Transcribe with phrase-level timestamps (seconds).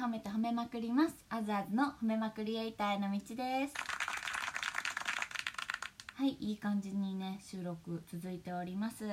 [0.00, 1.26] 褒めて褒めまくります。
[1.28, 3.74] アザーズの褒めまくりエイターへの道です。
[6.14, 9.04] はいいい感じにね収録続いております。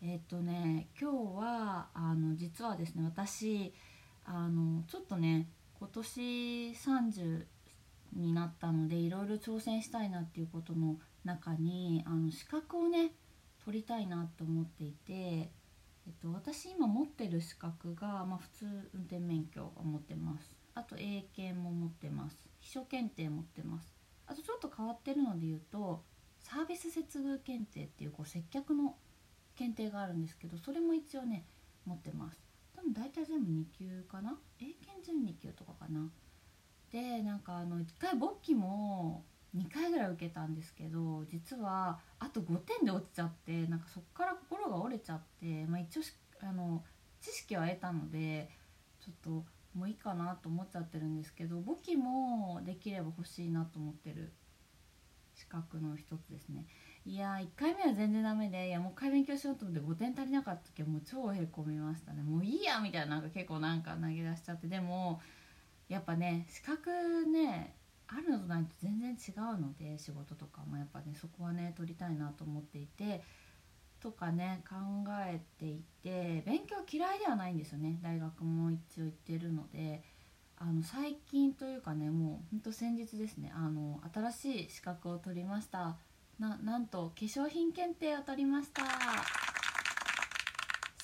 [0.00, 3.74] えっ、とね今日はあの実はですね私
[4.24, 5.46] あのちょっとね
[5.78, 7.44] 今年30
[8.14, 10.96] になったのでいろいろ挑戦したいなっていうことの
[11.26, 13.12] 中にあの資格をね
[13.62, 15.50] 取りたいなと思っていて、
[16.08, 18.64] えっと、私今持ってる資格が、まあ、普通
[18.94, 20.56] 運転免許を持ってます。
[20.74, 22.48] あと英検も持ってます。
[22.60, 23.94] 秘書検定持ってます。
[24.26, 26.02] あとちょっと変わってるので言うと
[26.40, 28.96] サービス接遇検定っていうこう接客の
[29.54, 31.44] 検定があるんですけどそれも一応ね
[31.84, 32.38] 持ってます。
[32.74, 34.38] 多分大体全部2級かな？
[34.60, 36.08] 英検準2級とかかな？
[36.90, 39.24] でなんかあの1回簿記も
[39.58, 46.02] 2回ぐらい受けたんですけど実はあと5点で落ちちゃってなんかそっから心が折れちゃって、まあ、一応
[46.42, 46.82] あの
[47.20, 48.48] 知識は得たので
[49.00, 49.30] ちょっと
[49.74, 54.32] もういいかなと思っちゃってるんですけど簿記もできれば欲しいなと思ってる。
[55.38, 56.66] 資格の一つですね。
[57.06, 62.22] いやー1回目は全然ダメでいやもう一回勉強しようと思って5点足りなかった時はもう超へこみましたね。
[62.22, 65.20] もういいやみたいななんか結構なんか投げ出しちゃってでも
[65.88, 66.90] やっぱね資格
[67.26, 67.76] ね
[68.08, 73.22] あるのとないと全然違うので仕事とかもやっぱねそこはね取りたいなと思っていて
[74.00, 74.76] とかね考
[75.26, 77.98] えていて勉強嫌いではないんですよね。
[78.02, 80.02] 大学も一応行ってるので。
[80.60, 83.52] あの最近というかねもうほんと先日ですね。
[83.54, 85.96] あの新しい資格を取りました。
[86.40, 88.82] なんと化粧品検定を取りました。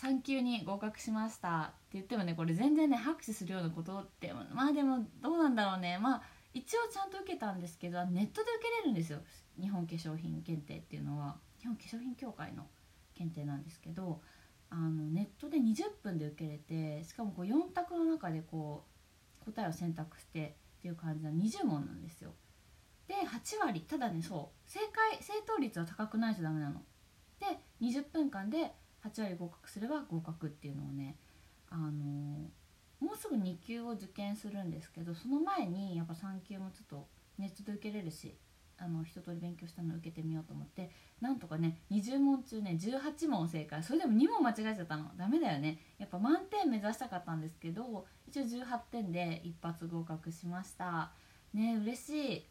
[0.02, 1.60] 3級に合格しました。
[1.60, 5.98] って言ってもねこれ全然ね拍手するようなことってまあでもどうなんだろうね。
[5.98, 6.22] まあ
[6.54, 9.18] 一応ちゃんと受けたんですけどネットで受けれるんですよ
[9.60, 12.66] 日本化粧品検定っていうのは日本化粧品協会の
[13.14, 14.20] 検定なんですけど
[14.70, 18.84] あのネットで20分で受けれてしかもこう4択の中でこ
[19.42, 22.32] う答えを選択してっていう感じの20問なんですよ。
[23.06, 26.82] で8割ただねそう正解正答率は高くないとダメなの。
[27.38, 27.46] で
[27.80, 28.72] 20分間で
[29.04, 31.16] 8割合格すれば合格っていうのをね
[31.70, 32.50] あの
[33.04, 37.06] もうすぐ2級を受験するんですけどその前にやっぱ3級もちょっと
[37.38, 38.34] ネットで受けれるし
[38.78, 43.82] あの一通り勉強したのを受けてみようと思ってなんとかね20問中ね18問正解。
[43.82, 45.10] それでも2問間違えちゃったの。
[45.16, 45.78] ダメだよね。
[45.98, 51.12] やっぱ満点目指したかったんですけど一応18点で一発合格しました。
[51.52, 52.46] ね嬉しい。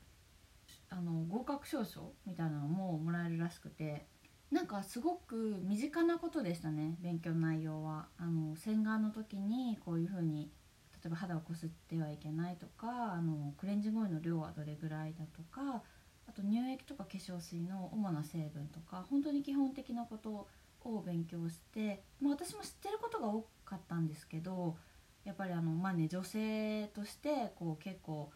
[0.89, 4.05] あの合格証書みたいなのももらえるらしくて。
[4.53, 8.05] なんかすごく身近なことでしたね勉強の内容は。
[8.17, 10.51] あの洗顔の時にこういう風に
[10.93, 15.81] 例えば肌をこすってはいけないとかあのクレンジングオイルの量はどれぐらいだとか
[16.27, 20.47] あと乳液とか化粧水の主な成分とか本当に基本的なこと
[20.85, 24.77] を勉強して、まあ、私も知ってることが多かったんですけど
[25.25, 28.31] やっぱりあのまあね女性としてこう結構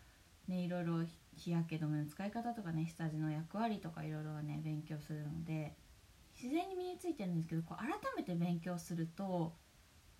[0.47, 1.03] ねいろいろ
[1.35, 5.73] 日焼け止めの使い方とかね下地の役割とかいろいろね勉強するので
[6.41, 9.53] 自然に身についてるんですけどこう改めて勉強すると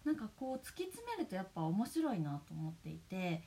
[0.03, 3.44] なんかこう突き詰めるとやっぱ面白いなと思っていて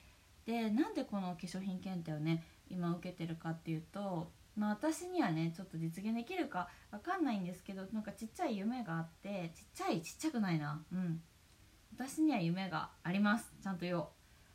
[0.46, 10.82] でなんでこの化粧品検定をね今受けてるかっていうと、まあ、私にはねちょっと実現できるか分かんないんですけどなんかちっちゃい夢があってちっちゃいちっちゃくないな。
[10.92, 11.20] うん。
[11.92, 13.52] 私には夢があります。
[13.62, 14.06] ちゃんと言おう。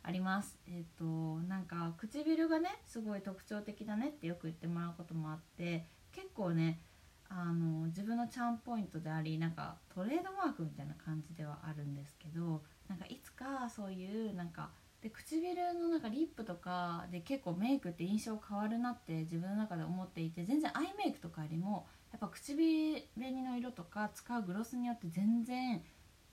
[0.02, 0.56] あります。
[0.68, 1.04] えっ、ー、と
[1.48, 6.80] なんか唇がねすごい特徴的だねってよく言ってもらうこともあって結構ね
[7.28, 14.70] あの自分のチャームポイントでありなんかトレードマークみたいな感じではあるんですけどなんかいつかそういうなんか
[15.02, 25.82] で唇のなんかリップとかで結構メイクって印象変わるなって自分の中で思っていて全然アイメイクとかよりもやっぱ唇紅の色とか使うグロスによって全然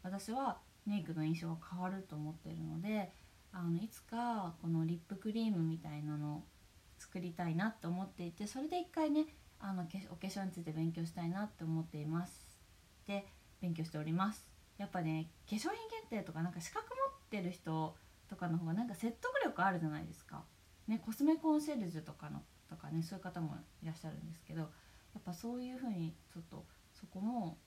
[0.02, 3.12] 私はメイクの印象が変わると思ってるので
[3.52, 6.44] あのいつかこのリップクリームみたいなの
[6.98, 9.25] 作りたいなって思っていてそれで一回ね
[9.66, 12.46] あのお化粧について勉強したいなって思っています
[13.07, 13.25] で
[13.62, 14.46] 勉強しております
[14.78, 17.96] やっぱね化粧品検定とかなんか資格持ってる人
[18.29, 20.44] とかの方がなんか説得力あるじゃないですか。
[20.88, 24.68] ね、コスメコンシェルジュとかのとかねそういう方もいらっしゃるんですけどや
[25.19, 27.57] っぱそういうふうにちょっとそこも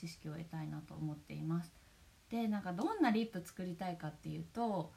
[0.00, 1.72] 知識を得たいなと思っています。
[2.30, 4.92] でなんかどんなリップ作りたいかっていうと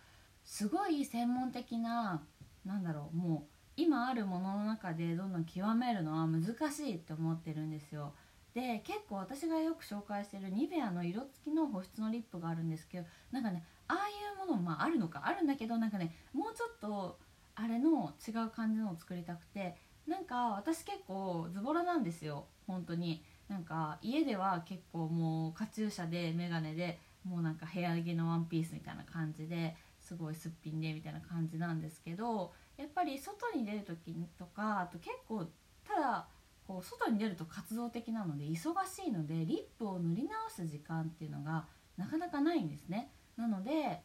[0.45, 2.23] すごい専門的な
[2.65, 8.13] なんだろうもう今あるものの中でどんどん極めるのは難しいって思ってるんですよ。
[8.53, 17.19] で結構私がよく紹介してるニベアの色付きの保湿のリップがあるんですけどなんかねああいうものもまああるのかあるんだけどなんかねもうちょっと
[17.55, 19.75] あれの違う感じのを作りたくて
[20.07, 29.75] なんか私結構ズボラなんですよ本当になんか家では結構もうカチューシャで眼鏡でもうなんか部屋着のワンピースみたいな感じで
[30.09, 35.45] すごいすっぴんでみたいな感じなんですけどやっぱり外に出る時とかあと結構
[35.87, 36.27] ただ
[36.67, 43.11] こう外に出ると活動的なので忙しいのでリップを塗り直す時間っていうのがなかなかないんですね。
[43.37, 44.01] なので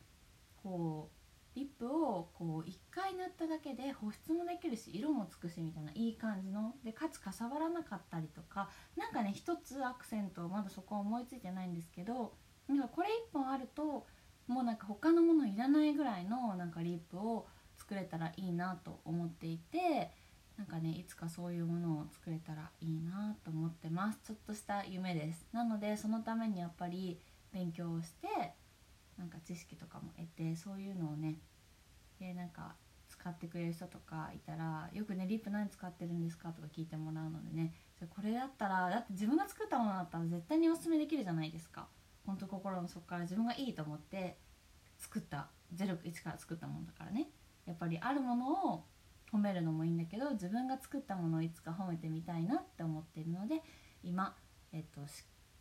[0.63, 12.35] こうリップをこう1回塗っただけで保湿もできるし色もつくしみたいないい感じのでかつかさばらなかったりとか何かね一つアクセントまだそこは思いついてないんですけど
[12.69, 14.07] なんかこれ1本あると
[14.47, 17.47] もうなんか他のものいらないぐらいのなんかリップを
[17.77, 20.11] 作れたらいいなと思っていて
[20.57, 24.21] なんかねいつかそういうものを作れたらいいなと思ってます。
[24.25, 25.47] ちょっとした夢です。
[25.53, 27.19] なのでそのためにやっぱり
[27.53, 28.55] 勉強をして
[29.19, 31.39] なんか知識とかも得てそういうのをね
[32.21, 32.75] でなんか
[33.09, 37.73] 使ってくれる人とかいたらよくねリップ何使ってるんですかとか聞いてもらうのでね。
[38.15, 41.89] これだったらだって自分が作ったものだったら絶対におすすめできるじゃないですか。
[42.27, 44.39] 本当心の底から自分がいいと思って
[44.99, 47.29] 作った01から作ったものだからね。
[47.67, 48.85] やっぱりあるものを
[49.33, 53.63] 褒めるのもいいんだけど自分が作ったものをいつか褒めてみたいなって思っているので
[54.03, 54.37] 今、
[54.73, 55.01] えっと、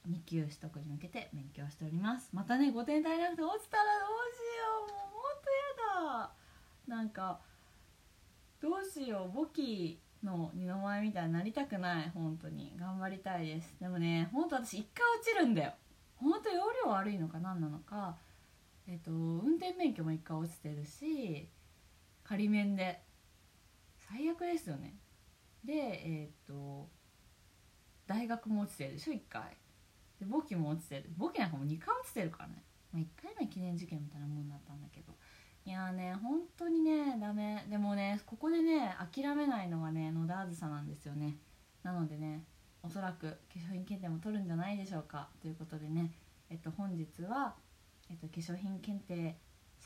[0.10, 2.30] 2級取得に向けて勉強しております。
[2.34, 4.92] またね5点足りなくて落ちたらどうしよう。
[4.92, 5.50] もうほんと
[6.10, 6.22] や
[6.88, 6.96] だ。
[6.96, 7.40] なんか
[8.62, 9.36] どうしよう。
[9.36, 12.12] 簿記の二の舞みたいになりたくない。
[12.14, 12.76] 本当に。
[12.78, 13.76] 頑張りたいです。
[13.80, 15.74] でもねほんと私一回落ちるんだよ。
[16.24, 18.18] ほんと容量悪いのか何なのか
[18.88, 21.48] えっと運転免許も一回落ちてるし
[22.24, 23.02] 仮免で。
[24.10, 24.96] 最悪ですよね。
[25.64, 26.88] でえっと
[28.06, 29.58] 大学も落ちてるでしょ1回。
[30.20, 31.06] で簿記も落ちてる。
[31.18, 35.14] 簿記なんかも2回落ちてるからね、まあ、1回目記念受験みたいなもんだったんだけど。
[35.66, 37.66] いやーね本当にねダメ。
[37.70, 41.38] でもねここでね諦めないのがね野田あずさなんですよね。
[41.82, 42.44] なのでね
[42.84, 45.30] おそらく化粧品検定も取るんじゃないでしょうか。
[45.42, 46.12] ということでね
[46.50, 47.56] えっと本日は、
[48.10, 49.38] えっと、化粧品検定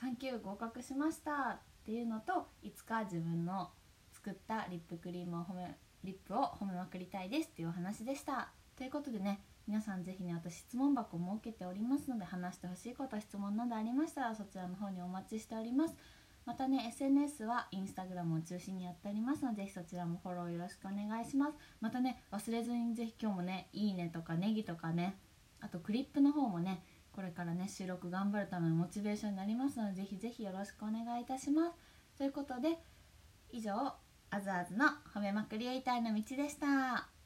[0.02, 1.60] 3級合格しました。
[1.60, 3.70] っていうのといつか自分の
[4.12, 7.48] 作ったリップクリームを褒めリップを褒めまくりたいです。
[7.48, 8.50] っていうお話でした。
[8.76, 15.96] ということでね皆さんぜひね私質問箱を設けておりますので話してほしいこと質問などありましたらそちらの方にお待ちしております。
[16.48, 25.18] またね SNS はインスタグラムを中心にやっておりますのでぜひそちらもフォローよろしくお願いしますまたね忘れずにぜひ今日もねいいねとかネギとかね
[25.60, 32.80] あとクリップの方もねこれからね収録頑張るためのモチベーションになりますのでぜひぜひよろしくお願いいたしますということで
[33.52, 33.74] 以上
[34.30, 37.17] あずあずの褒めまくりエイターの道でした。